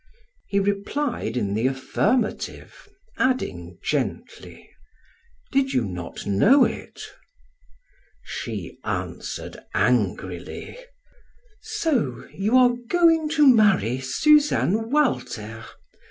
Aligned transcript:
He 0.47 0.59
replied 0.59 1.37
in 1.37 1.53
the 1.53 1.67
affirmative, 1.67 2.89
adding 3.19 3.77
gently: 3.83 4.67
"Did 5.51 5.73
you 5.73 5.85
not 5.85 6.25
know 6.25 6.65
it?" 6.65 6.99
She 8.23 8.79
answered 8.83 9.59
angrily: 9.75 10.75
"So 11.61 12.25
you 12.33 12.57
are 12.57 12.73
going 12.87 13.29
to 13.37 13.45
marry 13.45 13.99
Suzanne 13.99 14.89
Walter? 14.89 15.65